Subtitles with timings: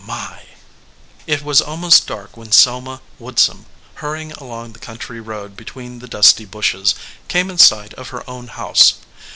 [0.03, 0.45] "My!"
[1.27, 3.67] It was almost dark when Selma Woodsum,
[4.01, 6.95] hur rying along the country road between the dusty bushes,
[7.27, 8.95] came in sight of her own house.